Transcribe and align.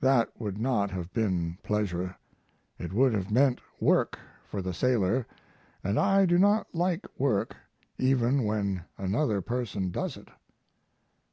That 0.00 0.28
would 0.40 0.58
not 0.58 0.90
have 0.90 1.12
been 1.12 1.56
pleasure; 1.62 2.16
it 2.80 2.92
would 2.92 3.14
have 3.14 3.30
meant 3.30 3.60
work 3.78 4.18
for 4.44 4.60
the 4.60 4.74
sailor, 4.74 5.24
and 5.84 6.00
I 6.00 6.26
do 6.26 6.36
not 6.36 6.66
like 6.74 7.06
work 7.16 7.54
even 7.96 8.42
when 8.44 8.82
another 8.98 9.40
person 9.40 9.92
does 9.92 10.16
it." 10.16 10.30